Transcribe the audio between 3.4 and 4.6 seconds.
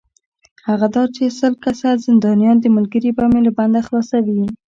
له بنده خلاصوې.